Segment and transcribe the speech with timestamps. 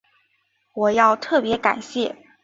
[0.73, 2.15] 我要特別感谢